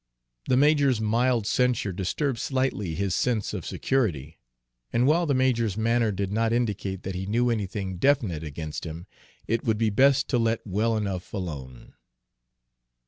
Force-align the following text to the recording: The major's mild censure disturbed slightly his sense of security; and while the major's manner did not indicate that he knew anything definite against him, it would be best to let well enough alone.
The 0.47 0.57
major's 0.57 0.99
mild 0.99 1.45
censure 1.45 1.91
disturbed 1.91 2.39
slightly 2.39 2.95
his 2.95 3.13
sense 3.13 3.53
of 3.53 3.67
security; 3.67 4.39
and 4.91 5.05
while 5.05 5.27
the 5.27 5.35
major's 5.35 5.77
manner 5.77 6.11
did 6.11 6.31
not 6.31 6.51
indicate 6.51 7.03
that 7.03 7.13
he 7.13 7.27
knew 7.27 7.51
anything 7.51 7.97
definite 7.99 8.43
against 8.43 8.83
him, 8.83 9.05
it 9.45 9.63
would 9.63 9.77
be 9.77 9.91
best 9.91 10.27
to 10.29 10.39
let 10.39 10.65
well 10.65 10.97
enough 10.97 11.31
alone. 11.35 11.93